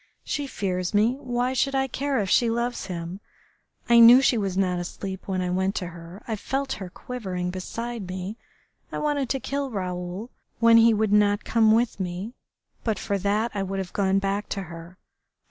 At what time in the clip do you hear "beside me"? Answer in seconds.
7.51-8.35